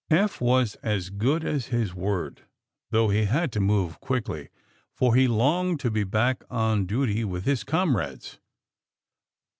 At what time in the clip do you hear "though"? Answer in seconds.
2.89-3.09